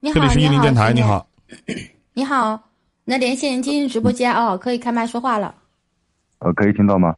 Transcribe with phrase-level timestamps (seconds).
[0.00, 1.26] 你好，这里是你好，一零电台，你好，
[2.12, 2.68] 你好，
[3.04, 5.54] 那连线进入直播间哦，可以开麦说话了，
[6.40, 7.14] 呃，可以听到吗？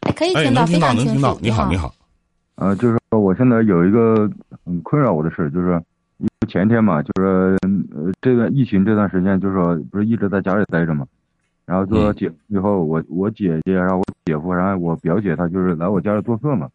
[0.00, 1.38] 哎，可以哎，听到，非能听到，常清楚能听到。。
[1.40, 1.94] 你好，你好，
[2.56, 4.28] 呃，就是说我现在有一个
[4.64, 5.80] 很困扰我的事，就是
[6.18, 11.06] 因为前天嘛，就是呃这段疫情这段时间，就是说不是一直在家里待着嘛，
[11.64, 16.68] 然后做嗯姐以后，我我姐姐，然后我姐夫，然后我表姐，她就是来我家里做客嘛，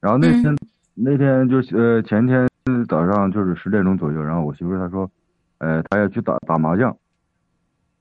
[0.00, 0.54] 然后那天、
[0.92, 2.46] 那天就是呃前天
[2.86, 5.10] 早上就是十点钟左右，然后我媳妇她说，
[5.58, 6.96] 呃她要去打打麻将。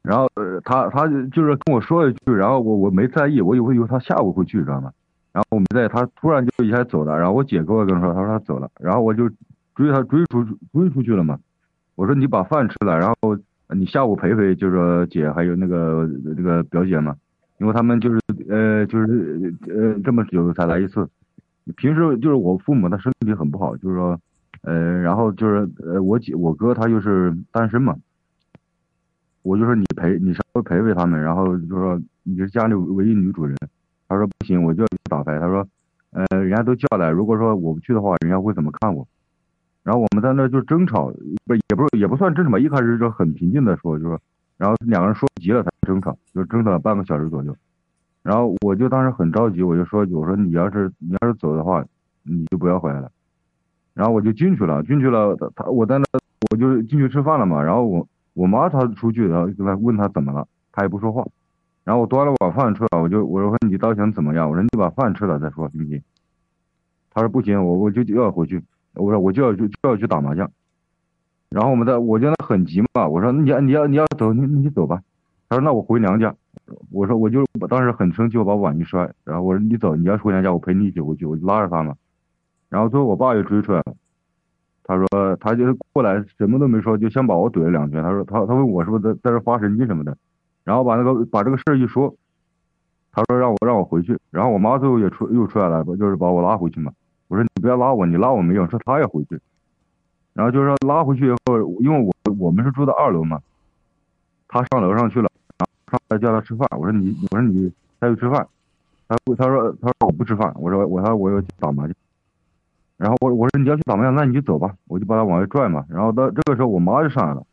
[0.02, 0.30] 然后，
[0.64, 4.92] 她她就是跟我说一句，然后我我没在意，我以为以为她下午会去，知道吗？
[5.34, 9.28] 然后我没在，她突然就一下走了，然后我姐跟我跟我说，她说她走了，然后我就
[9.74, 11.40] 追她追出追出去了嘛。
[11.96, 13.36] 我说你把饭吃了，然后
[13.70, 17.16] 你下午陪陪，就是说姐还有那个那个表姐嘛，
[17.58, 21.10] 因为他们就是呃就是呃这么久才来一次，
[21.78, 24.20] 平时就是我父母他身体很不好，就是说
[24.66, 27.96] 呃然后就是呃我姐我哥他又是单身嘛，
[29.44, 33.56] 我就说你陪你稍微陪陪他们，然后就说你是家里唯一女主人。
[34.08, 35.40] 他说不行，我就要去打牌。
[35.40, 35.68] 他说，
[36.12, 39.08] 呃，人家都叫来，如果说我不去的话，人家会怎么看我？
[39.82, 41.12] 然后我们在那就争吵，
[41.46, 44.20] 不也不是也不算争吵吧，一开始就很平静的说，就说，
[44.58, 47.56] 然后两个人说急了才争吵，就争吵了半个小时左右。
[48.22, 51.84] 然后我就当时很着急，我就说，我说你要是你要是走的话，
[52.22, 53.12] 你就不要回来了。
[53.96, 56.06] 然后我就进去了，进去了，他他我在那
[56.52, 57.64] 我就进去吃饭了嘛。
[57.64, 61.26] 然后我我妈她出去，然后就来问他怎么了，他也不说话。
[61.86, 64.50] 然后我端了碗饭出来，我就我说你到底想怎么样？
[64.50, 66.02] 我说你把饭吃了再说行不行？
[67.14, 68.62] 他说不行，我我就就要回去。
[68.96, 70.52] 我说我就要去就要去打麻将。
[71.50, 75.02] 然后我们在我就那很急嘛，我说你要你要你要走你你走吧。
[75.48, 76.36] 他说那我回娘家。
[76.92, 79.10] 我说我就我当时很生气，我把碗一摔。
[79.24, 81.26] 然后我说你走，你要回娘家，我陪你一起回去。
[81.26, 81.96] 我就拉着他嘛。
[82.70, 83.96] 然后最后我爸又追出来了，
[84.84, 88.04] 他说他就是过来什么都没说，就先把我怼了两拳。
[88.04, 90.16] 他说他他问我是不是在在这发神经什么的。
[90.64, 92.12] 然后把那个把这个事儿一说，
[93.12, 96.92] 他说让我让我回去，然后我妈最后也出又出来了，就是把我拉回去嘛。
[97.28, 99.40] 我说你不要拉我，你拉我没用，说他要回去。
[100.34, 103.40] 然后就是说拉回去以后，因为我我们是住在二楼嘛，
[104.48, 106.68] 他上楼上去了，然后上来叫他吃饭。
[106.72, 107.72] 我说你我说你
[108.02, 108.48] 下去吃饭，
[109.08, 111.96] 他他说他说我不吃饭，我说我他说我要去打麻将。
[112.98, 115.86] 然后我我说你要去打麻将，那你就走吧，我就把他往外拽嘛。
[115.90, 117.46] 然后到这个时候，我妈就上来了。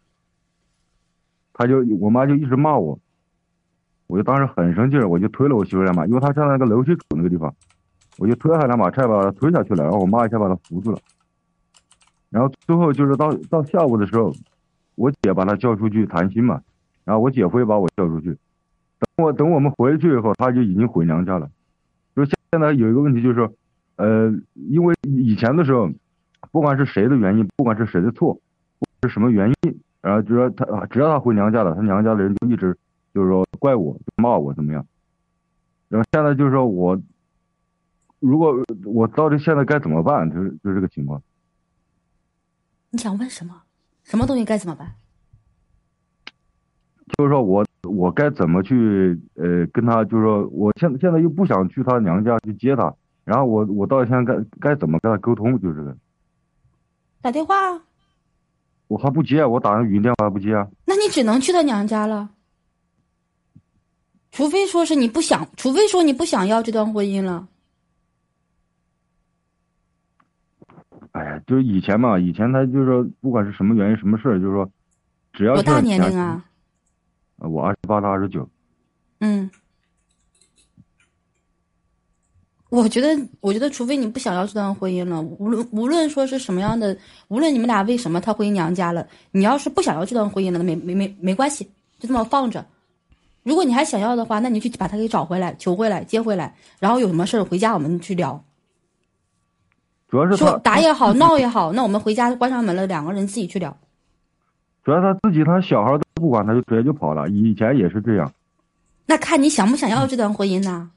[1.53, 2.98] 他就我妈就一直骂我，
[4.06, 7.54] 我就当时很生气，我就推了我媳妇两把，因为她站在那个楼梯口那个地方，
[8.19, 10.98] 我就推了她两把菜把她推下去了，然后我妈一下把她扶住了，
[12.30, 14.32] 然后最后就是到到下午的时候，
[14.94, 16.62] 我姐把她叫出去谈心嘛，
[17.04, 18.28] 然后我姐夫也把我叫出去，
[18.98, 21.50] 等我等我们回去以后，他就已经回娘家了，
[22.16, 23.53] 就现在有一个问题就是说，
[24.03, 25.89] 呃，因为以前的时候，
[26.51, 28.37] 不管是谁的原因，不管是谁的错，
[29.05, 29.81] 是什么原因。
[30.01, 32.77] 然后就说他只要他回娘家了，他娘家的人就一直
[33.15, 34.85] 就是说怪我骂我怎么样。
[35.89, 37.01] 然后现在就是说我，
[38.19, 38.53] 如果
[38.85, 40.29] 我到底现在该怎么办？
[40.29, 41.23] 就是就是这个情况。
[42.91, 43.63] 你想问什么？
[44.03, 44.95] 什么东西该怎么办？
[47.17, 52.93] 就是说我我该怎么去呃跟他，就是说我现现在又不想去他娘家去接他，
[53.25, 55.60] 然后我我到底现在该该怎么跟他沟通？
[55.60, 55.97] 就是这个。
[57.21, 57.83] 打电话啊。
[58.88, 60.69] 我还不接啊，我打上语音电话还不接啊。
[60.84, 62.28] 那你只能去他娘家了，
[64.31, 67.49] 除非说是你不想，除非说你不想要这段婚姻了。
[71.12, 74.71] 哎呀，就是以前嘛，以前他就是说，不管是什么原因、什么事儿，就是说，
[75.33, 76.44] 只要多大年龄啊？
[77.37, 78.47] 我二十八，到二十九。
[79.21, 79.50] 嗯，
[82.72, 86.97] 我觉得，我觉得，除非你不想要这段婚姻了，无论无论说是什么样的，
[87.28, 91.65] 无论你们俩为什么他回娘家了，你要是不想要这段婚姻了，那没没没没关系，
[91.99, 92.65] 就这么放着。
[93.43, 98.43] 如果你还想要的话，那你去把他给找回来、求回来、接回来，然后有什么事儿回家我们去聊。
[100.09, 103.77] 主要是说打也好，闹也好，那我们回家关上门了，两个人自己去聊。
[104.83, 107.28] 主要他自己，他小孩都不管，他就直接就跑了。
[107.28, 108.33] 以前也是这样。
[109.04, 110.91] 那看你想不想要这段婚姻呢？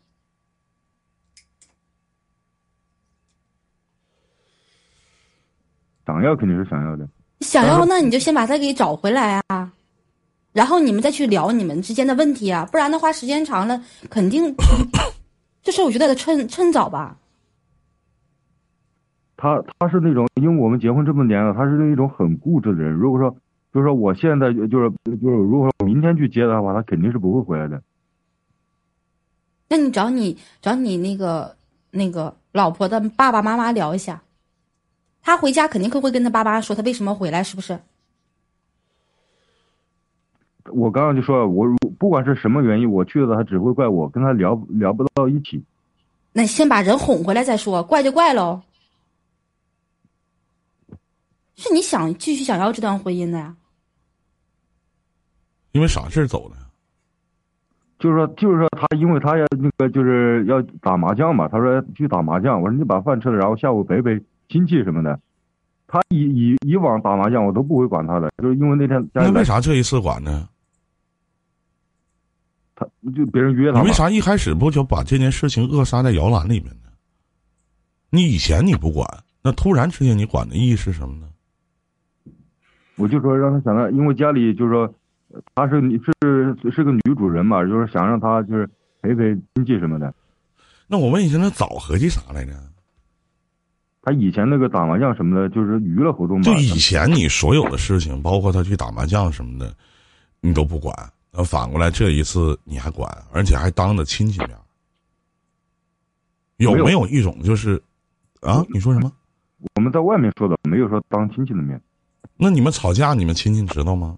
[6.05, 7.07] 想要肯定是想要的。
[7.41, 9.71] 想要，那你就先把他给找回来啊，
[10.53, 14.55] 然后你们再去聊你们之间的问题啊，不然的话时间长了，肯定
[15.61, 17.17] 这 事我觉得得趁趁早吧。
[19.37, 22.93] 他他是那种，因为我们结婚这么年了，他是那种很固执的人。
[22.93, 23.29] 如果说
[23.73, 24.89] 就是说我现在就是
[25.21, 27.81] 就是如果说明天去接他的话，他肯定是不会回来的。
[29.67, 31.53] 那你找你找你那个
[31.91, 34.21] 那个老婆的爸爸妈妈聊一下，
[35.25, 37.79] 他回家肯定会会跟他爸妈说他为什么回来，是不是？
[40.65, 45.63] 我刚刚就说了，我如不管是什么原因，我去了，他只会怪我，跟他聊聊不到一起。
[46.31, 48.61] 那先把人哄回来再说，怪就怪喽。
[51.55, 53.55] 是你想继续想要这段婚姻的呀？
[55.71, 56.55] 因为啥事儿走的？
[57.97, 62.61] 就是说，就是说，他因为他要那个就是要打麻将嘛，他说去打麻将。
[62.61, 65.19] 我说你把饭吃了，然后下午陪陪亲戚什么的。
[65.87, 70.49] 他以以以往打麻将我都不会管他的，就是因为那天那为啥这一次管呢？
[72.75, 76.89] 他就别人约他你为啥一开始不就把这件事情扼杀在摇篮里面呢？
[78.09, 79.07] 你以前你不管，
[79.41, 81.27] 那突然之间你管的意义是什么呢？
[82.97, 84.93] 我就说让他想到，因为家里就是说，
[85.29, 88.69] 呃她是你是是个女主人嘛，就是想让他就是
[89.01, 90.13] 陪陪亲戚什么的。
[90.87, 92.53] 那我问一下，那早合计啥来着？
[94.05, 96.43] 他以前那个打麻将什么的，就是娱乐活动嘛。
[96.43, 99.75] 就以前你所有的事情，包括他去打麻将什么的，
[100.41, 100.95] 你都不管。
[101.31, 104.51] 那反过来这一次你还管，而且还当着亲戚面，
[106.57, 107.81] 有没有没有一种就是，
[108.41, 108.63] 啊？
[108.69, 109.11] 你说什么？
[109.75, 111.81] 我们在外面说的，没有说当亲戚的面，
[112.37, 114.15] 那你们吵架，你们亲戚知道吗？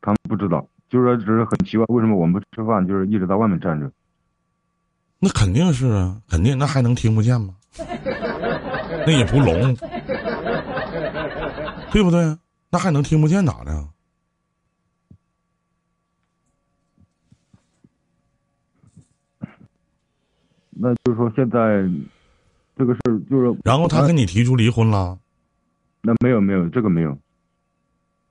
[0.00, 3.92] 他们不知道，就是说只是很奇怪，为什么我们不吃饭，就是一直在外面站着。
[5.18, 7.54] 那肯定是啊，肯定，那还能听不见吗？
[9.06, 9.74] 那也不聋，
[11.92, 12.36] 对不对？
[12.70, 13.88] 那还能听不见咋的？
[20.76, 21.88] 那就是说现在
[22.76, 25.16] 这个事儿就是，然后他跟你提出离婚了，
[26.02, 27.16] 那没有没有这个没有，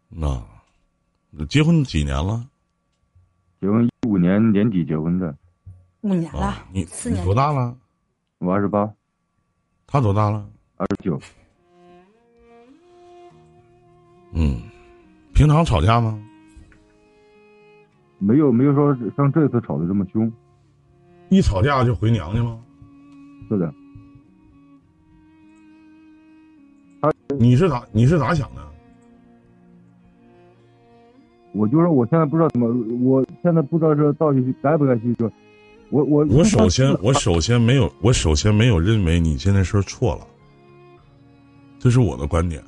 [0.09, 0.43] 那
[1.47, 2.45] 结婚几年了？
[3.61, 5.33] 结婚一五年年底结婚的，
[6.01, 7.73] 五年了啊，，你你四年多大了？
[8.39, 8.93] 我二十八，
[9.87, 10.45] 他多大了？
[10.83, 11.17] 二十九，
[14.33, 14.61] 嗯，
[15.33, 16.21] 平常吵架吗？
[18.19, 20.29] 没有没有说像这次吵的这么凶，
[21.29, 22.59] 一吵架就回娘家吗？
[23.47, 23.73] 是的，
[27.01, 27.09] 他
[27.39, 28.61] 你是咋你是咋想的？
[31.53, 32.67] 我就说我现在不知道怎么，
[33.07, 35.31] 我现在不知道这到底该不该去说，
[35.91, 40.27] 我我我首先我首先没有我首先没有认为你现在事儿错了，
[41.83, 42.63] 这是我的观点。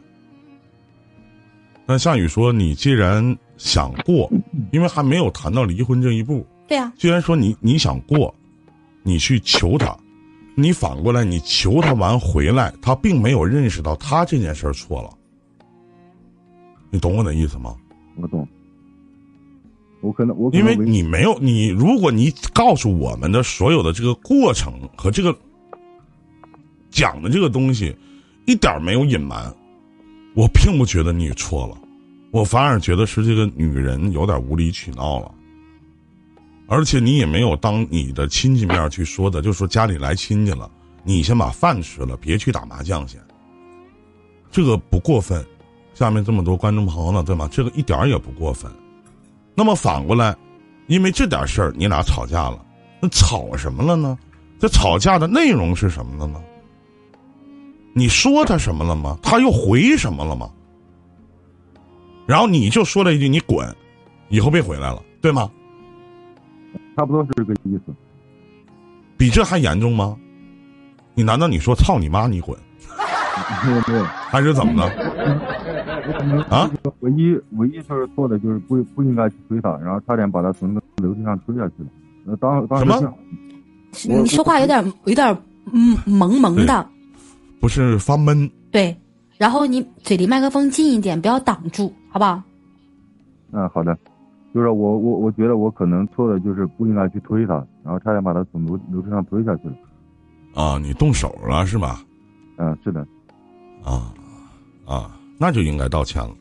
[1.85, 4.29] 那夏雨说，你既然想过，
[4.73, 8.35] 因为还没有谈到离婚这一步，对呀、既然说你你想过，
[9.03, 9.97] 你去求他，
[10.53, 15.09] 你反过来你求他完回来，他并没有认识到他这件事儿错了，
[16.89, 17.73] 你懂我的意思吗？
[18.17, 18.45] 我懂，
[20.01, 25.33] 我可能我可因为你没有你，如果你告诉我们的所有的这个过程和这个
[26.89, 27.95] 讲的这个东西，
[28.45, 29.53] 一点没有隐瞒，
[30.35, 31.77] 我并不觉得你错了，
[32.31, 35.31] 我反而觉得是这个女人有点无理取闹了。
[36.67, 40.69] 而且你也没有当你的亲戚面去说的，就说家里来亲戚了，
[41.03, 43.19] 你先把饭吃了，别去打麻将先。
[44.51, 45.45] 这个不过分，
[45.93, 47.47] 下面这么多观众朋友呢，对吗？
[47.51, 48.71] 这个一点也不过分。
[49.53, 50.35] 那么反过来，
[50.87, 52.63] 因为这点事儿你俩吵架了，
[52.99, 54.17] 那吵什么了呢？
[54.59, 56.41] 这吵架的内容是什么了呢？
[57.97, 59.17] 你说他什么了吗？
[59.23, 60.49] 他又回什么了吗？
[62.27, 63.65] 然后你就说了一句：“你滚，
[64.27, 65.49] 以后别回来了，对吗
[66.97, 67.93] 差不多是这个意思。？”
[69.15, 70.17] 比这还严重吗？
[71.13, 72.57] 你难道你说“操你妈，你滚
[73.63, 76.45] 没有没有，”还是怎么的？
[76.49, 76.69] 啊？
[76.99, 81.89] 唯一唯一就是错的就是不不应该去推他，然后差点把他从那个楼梯上推下去了。
[82.27, 82.85] 呃，当当时
[83.93, 85.37] 什么你说话有点有点
[85.71, 86.89] 嗯萌萌的，
[87.59, 88.49] 不是发闷？
[88.71, 88.95] 对。
[89.37, 92.41] 然后你嘴离麦克风近一点，不要挡住，好不好？
[93.51, 93.97] 嗯，好的，
[94.53, 99.75] 就是我我我觉得我可能错的就是不应该去推他，然后差点把他从楼楼梯上推下去了。
[100.53, 102.01] 啊，你动手了是吧？
[102.57, 103.05] 嗯，是的，
[103.83, 104.13] 啊
[104.85, 106.33] 啊，那就应该道歉了。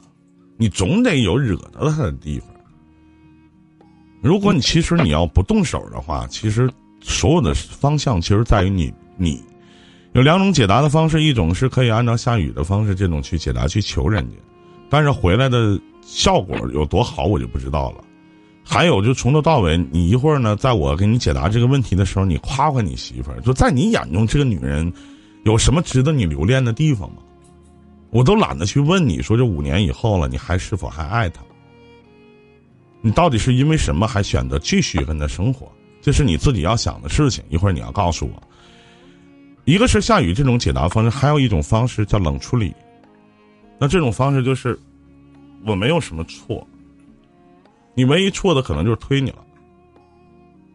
[0.56, 2.48] 你总得有惹到他的地方。
[4.22, 9.42] 如果你其实你要不动手的话，其实所有的方向其实在于你你
[10.14, 14.36] 有两种解答的方式，一种是可以按照下雨的方式这种去解答去求人家，
[14.88, 18.04] 但是回来的效果有多好我就不知道了。
[18.62, 24.90] 还有就从头到尾，你一会儿呢，在我给你解答这个问题的时候，你夸夸你媳妇儿，就在你眼中这个女人
[25.42, 27.16] 有什么值得你留恋的地方吗？
[28.10, 31.42] 我都懒得去问你说这五年以后了，你还是否还爱她？
[33.00, 35.68] 你到底是因为什么还选择继续跟她生活？
[36.00, 37.42] 这是你自己要想的事情。
[37.48, 38.42] 一会儿你要告诉我。
[39.64, 42.74] 一个是下雨这种解答方式，还有一种方式叫冷处理。
[43.78, 44.78] 那这种方式就是
[45.66, 46.66] 我没有什么错，
[47.94, 49.44] 你唯一错的可能就是推你了。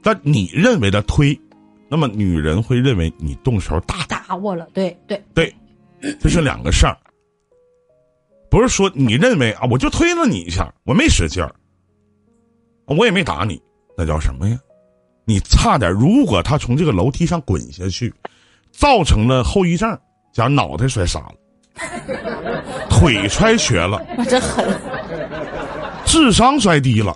[0.02, 1.40] 但你认为的推，
[1.88, 5.54] 那么女人会认为你动手打打我了，对对对，
[6.20, 6.98] 这是两个事儿。
[8.50, 11.54] 不是说你认为啊，我就推了你一下，我没使劲儿，
[12.86, 13.62] 我也没打你，
[13.96, 14.60] 那叫什么呀？
[15.26, 18.12] 你差点，如果他从这个楼梯上滚下去，
[18.72, 19.98] 造成了后遗症，
[20.34, 21.36] 假如脑袋摔傻了，
[22.90, 24.66] 腿摔瘸了，我真狠，
[26.06, 27.16] 智商摔低了，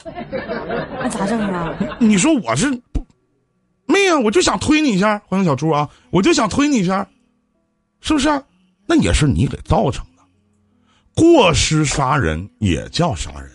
[1.01, 1.73] 那咋整啊？
[1.99, 3.05] 你说我是不
[3.85, 4.19] 没有？
[4.19, 5.89] 我就想推你一下，欢迎小猪啊！
[6.09, 7.07] 我就想推你一下，
[8.01, 8.29] 是不是？
[8.85, 10.23] 那也是你给造成的，
[11.15, 13.49] 过失杀人也叫杀人。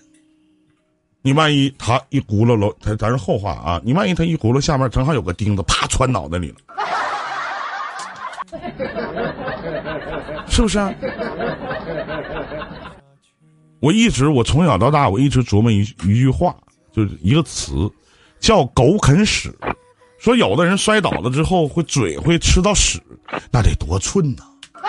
[1.21, 3.81] 你万一他一轱辘楼，咱咱是后话啊！
[3.85, 6.57] 你万一他一轱辘下面正好有个钉子，啪穿脑袋里了，
[10.49, 10.93] 是不是啊？
[13.81, 16.55] 我一直我从小到大我一直琢磨一一句话，
[16.93, 17.90] 就是一个词，
[18.40, 19.57] 叫“狗啃屎”。
[20.19, 23.00] 说有的人摔倒了之后会嘴会吃到屎，
[23.52, 24.43] 那得多寸呐！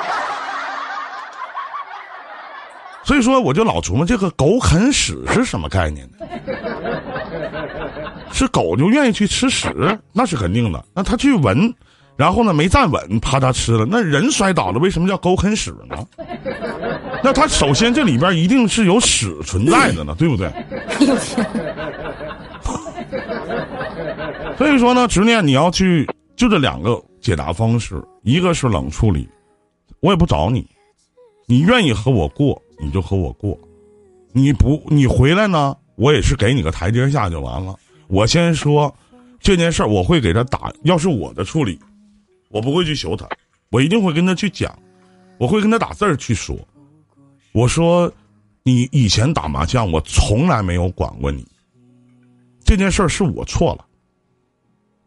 [3.05, 6.17] 所以说，我就老琢磨这个“狗啃屎”是什么概念呢？
[8.31, 9.67] 是狗就愿意去吃屎，
[10.13, 10.83] 那是肯定的。
[10.95, 11.71] 那他去闻，
[12.19, 13.85] 然后呢没站稳，啪嗒吃了。
[13.89, 16.05] 那人摔倒了，为什么叫狗啃屎呢？
[17.23, 20.51] 那他首先这里边一定是有屎存在的呢，对不对？
[24.57, 29.25] 所以说呢，执念你要去就这两个解答方式，一个是冷处理，
[30.01, 30.67] 我也不找你，
[31.47, 32.61] 你愿意和我过。
[32.81, 33.59] 你就和我过，
[34.31, 35.75] 你不你回来呢？
[35.95, 37.75] 我也是给你个台阶下就完了。
[38.07, 38.95] 我先说
[39.41, 40.71] 这件事儿，我会给他打。
[40.83, 41.77] 要是我的处理，
[42.49, 43.27] 我不会去求他，
[43.69, 44.77] 我一定会跟他去讲，
[45.37, 46.57] 我会跟他打字儿去说。
[47.51, 48.11] 我说，
[48.63, 51.47] 你以前打麻将，我从来没有管过你。
[52.63, 53.85] 这件事儿是我错了，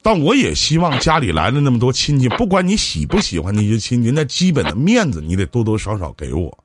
[0.02, 6.58] 但我也希望家里来了那么多亲戚，不管你喜不喜欢那些亲戚，那基本的面子你得多多少少给我。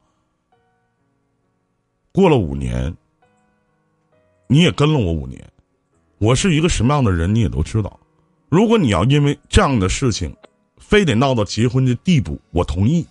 [2.11, 2.95] 过了五年，
[4.47, 5.43] 你也跟了我五年，
[6.17, 7.99] 我是一个什么样的人，你也都知道。
[8.49, 10.35] 如果你要因为这样的事情，
[10.87, 13.05] 非得闹到结婚的地步，我同意。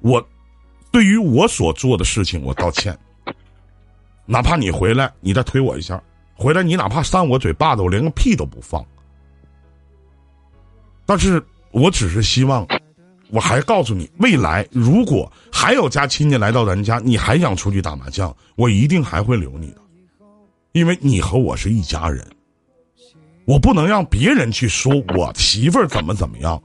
[0.00, 0.26] 我
[0.90, 2.98] 对于我所做的事情，我道歉。
[4.24, 6.02] 哪怕你回来，你再推我一下，
[6.34, 8.82] 回来你哪怕扇我嘴巴子，我连个屁都不放。
[11.04, 12.66] 但是我只是希望。
[13.30, 19.80] 我还告诉你，未来如果还有家亲戚来到咱家，你还想出去打麻将，我一定还会留你的，
[20.72, 22.26] 因为你和我是一家人。
[23.48, 26.62] 我不能让别人去说我媳妇儿怎么怎么样。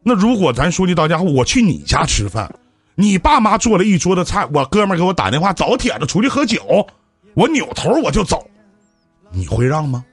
[0.00, 2.54] 那如果咱说句到家话，我去你家吃饭，
[2.94, 6.86] 你爸妈做了一桌子菜，我哥们给我打电话找铁子出去喝酒，
[7.34, 8.48] 我扭头我就走，
[9.32, 10.04] 你会让吗？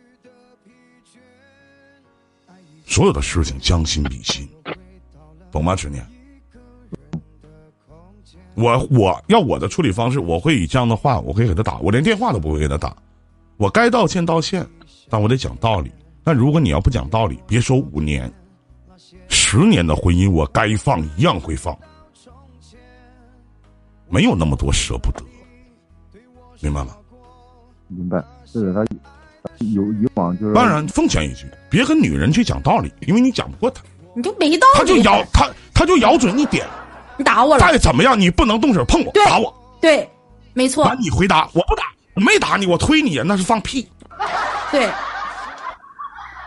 [2.88, 4.50] 所有的事情将心比心。
[5.52, 6.04] 懂吗，执念？
[8.56, 12.98] 我我要我的处理方式，我会以这样的话，我会给他打，我连电话都不会给他打。
[13.58, 14.66] 我该道歉道歉，
[15.10, 15.92] 但我得讲道理。
[16.24, 18.32] 但如果你要不讲道理，别说五年、
[19.28, 21.76] 十年的婚姻，我该放一样会放，
[24.08, 25.24] 没有那么多舍不得，
[26.62, 26.96] 明白吗？
[27.88, 28.86] 明白，是的，他
[29.74, 30.54] 有以往就是。
[30.54, 33.82] 当然，奉劝一句，别跟女人去讲道理，因为你讲不过她。
[34.14, 36.68] 你就没道理，他就咬他，他就咬准一点，
[37.18, 37.60] 你打我了。
[37.62, 39.52] 再怎么样，你不能动手碰我，打我。
[39.82, 40.08] 对，
[40.54, 40.84] 没错。
[40.84, 43.88] 完，你回答我不打，我没打你，我推你，那是放屁。
[44.72, 44.90] 对，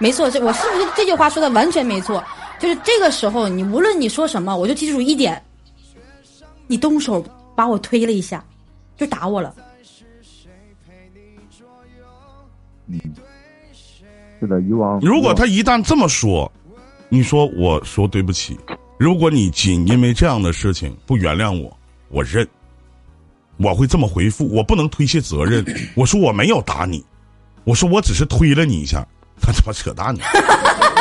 [0.00, 2.22] 没错，这我是不是这句话说的完全没错？
[2.58, 5.42] 就是这个时候，你无论你说什么，我就记住一点：
[6.66, 7.24] 你动手
[7.54, 8.44] 把我推了一下，
[8.96, 9.54] 就打我了。
[12.86, 13.00] 嗯，
[14.40, 16.50] 是的，以往如果他一旦这么说。
[17.14, 18.58] 你说我说对不起，
[18.98, 21.76] 如果你仅因为这样的事情不原谅我，
[22.08, 22.48] 我认。
[23.62, 25.64] 我会这么回复，我不能推卸责任。
[25.94, 27.04] 我说我没有打你，
[27.64, 29.06] 我说我只是推了你一下，
[29.40, 30.24] 他他妈扯淡呢，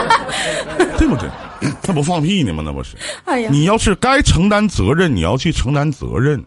[0.97, 1.29] 对不对？
[1.81, 2.63] 他不放屁呢吗？
[2.65, 2.95] 那不是？
[3.25, 6.43] 哎呀，你要是该承担责任，你要去承担责任，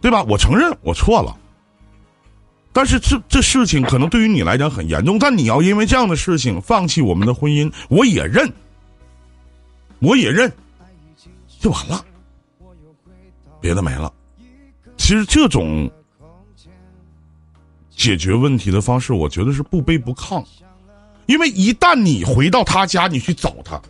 [0.00, 0.22] 对吧？
[0.24, 1.36] 我承认我错了。
[2.72, 8.48] 但是这这事情可能对于你来讲很严重，但你要因为这样的事情放弃我们的婚姻，我也认，
[9.98, 10.50] 我也认，
[11.58, 12.04] 就完了，
[13.60, 14.12] 别的没了。
[15.10, 15.90] 其实这种
[17.90, 20.46] 解决问题的方式，我觉得是不卑不亢，
[21.26, 23.82] 因为一旦你回到他家，你去找他，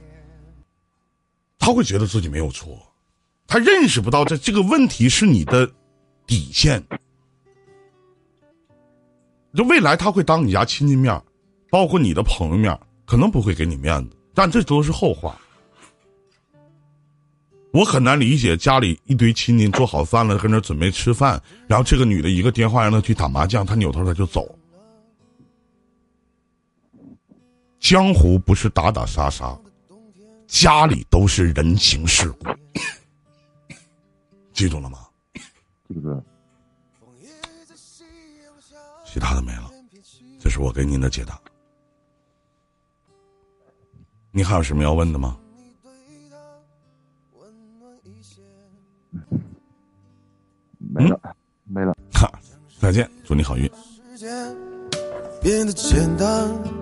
[1.58, 2.74] 他会觉得自己没有错，
[3.46, 5.70] 他认识不到这这个问题是你的
[6.26, 6.82] 底线。
[9.54, 11.22] 就未来他会当你家亲戚面，
[11.68, 15.38] 包括你的朋友面，可能不会给你面子，但这都是后话。
[17.72, 24.58] 我很难理解家里一堆亲戚做好饭了，跟那准备吃饭，然后这个女的一个电话让他去打麻将，他扭头他就走。
[27.78, 29.56] 江湖不是打打杀杀，
[30.46, 32.48] 家里都是人情世故，
[34.52, 35.06] 记住了吗？
[35.88, 36.22] 记住了。
[39.06, 39.70] 其他的没了，
[40.38, 41.40] 这是我给您的解答。
[44.30, 45.39] 你还有什么要问的吗？
[50.78, 51.20] 没了，
[51.64, 51.96] 没了。
[52.12, 52.30] 哈，
[52.78, 53.70] 再见，祝你好运。
[55.42, 56.79] 变得简单。